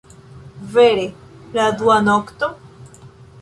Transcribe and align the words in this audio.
Vere... 0.77 1.05
la 1.59 1.69
dua 1.83 1.99
nokto? 2.09 2.51